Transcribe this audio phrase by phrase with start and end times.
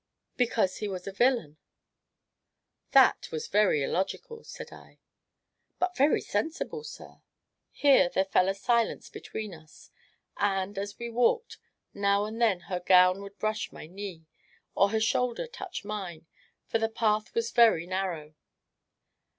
[0.35, 1.57] "Because he was a villain."
[2.89, 4.97] "That was very illogical!" said I.
[5.77, 7.21] "But very sensible, sir."
[7.71, 9.91] Here there fell a silence between us,
[10.37, 11.59] and, as we walked,
[11.93, 14.25] now and then her gown would brush my knee,
[14.73, 16.25] or her shoulder touch mine,
[16.65, 18.33] for the path was very narrow.